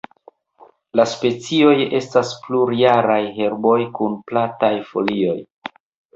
La 0.99 1.03
specioj 1.11 1.73
estas 1.99 2.31
plurjaraj 2.47 3.19
herboj 3.37 3.77
kun 4.01 4.19
plataj 4.33 4.73
folioj. 4.91 5.39